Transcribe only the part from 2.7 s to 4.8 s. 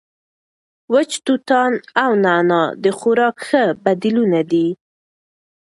د خوراک ښه بدیلونه دي.